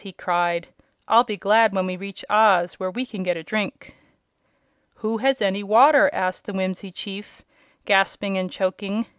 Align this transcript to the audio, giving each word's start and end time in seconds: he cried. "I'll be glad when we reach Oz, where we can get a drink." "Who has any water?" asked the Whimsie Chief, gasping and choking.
he 0.01 0.11
cried. 0.13 0.67
"I'll 1.07 1.25
be 1.25 1.37
glad 1.37 1.73
when 1.73 1.85
we 1.85 1.95
reach 1.95 2.25
Oz, 2.27 2.79
where 2.79 2.89
we 2.89 3.05
can 3.05 3.21
get 3.21 3.37
a 3.37 3.43
drink." 3.43 3.95
"Who 4.95 5.19
has 5.19 5.43
any 5.43 5.61
water?" 5.61 6.09
asked 6.11 6.45
the 6.45 6.53
Whimsie 6.53 6.91
Chief, 6.91 7.43
gasping 7.85 8.35
and 8.35 8.51
choking. 8.51 9.05